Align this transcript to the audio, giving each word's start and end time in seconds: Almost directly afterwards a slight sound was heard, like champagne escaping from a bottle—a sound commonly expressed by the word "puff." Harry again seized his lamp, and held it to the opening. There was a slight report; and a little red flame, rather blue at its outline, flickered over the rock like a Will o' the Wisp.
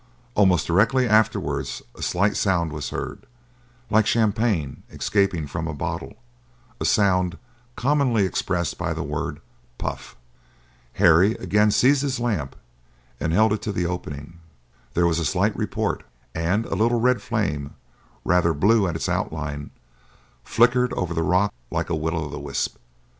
Almost 0.33 0.65
directly 0.65 1.07
afterwards 1.07 1.83
a 1.93 2.01
slight 2.01 2.35
sound 2.35 2.73
was 2.73 2.89
heard, 2.89 3.27
like 3.91 4.07
champagne 4.07 4.81
escaping 4.89 5.45
from 5.45 5.67
a 5.67 5.75
bottle—a 5.75 6.85
sound 6.85 7.37
commonly 7.75 8.25
expressed 8.25 8.79
by 8.79 8.95
the 8.95 9.03
word 9.03 9.41
"puff." 9.77 10.15
Harry 10.93 11.33
again 11.33 11.69
seized 11.69 12.01
his 12.01 12.19
lamp, 12.19 12.55
and 13.19 13.31
held 13.31 13.53
it 13.53 13.61
to 13.61 13.71
the 13.71 13.85
opening. 13.85 14.39
There 14.95 15.05
was 15.05 15.19
a 15.19 15.23
slight 15.23 15.55
report; 15.55 16.01
and 16.33 16.65
a 16.65 16.73
little 16.75 16.99
red 16.99 17.21
flame, 17.21 17.75
rather 18.25 18.55
blue 18.55 18.87
at 18.87 18.95
its 18.95 19.07
outline, 19.07 19.69
flickered 20.43 20.93
over 20.93 21.13
the 21.13 21.21
rock 21.21 21.53
like 21.69 21.91
a 21.91 21.95
Will 21.95 22.15
o' 22.17 22.27
the 22.27 22.39
Wisp. 22.39 22.77